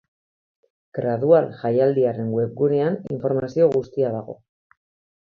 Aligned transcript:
Gradual 0.99 1.51
jaialdiaren 1.59 2.33
webgunean 2.39 3.01
informazio 3.19 3.71
guztia 3.79 4.15
dago. 4.21 4.41